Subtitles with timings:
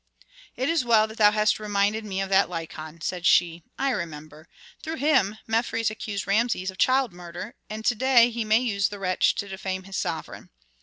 [0.55, 3.61] "It is well that thou hast reminded me of that Lykon," said she.
[3.77, 4.47] "I remember.
[4.81, 8.97] Through him Mefres accused Rameses of child murder, and to day he may use the
[8.97, 10.49] wretch to defame his sovereign.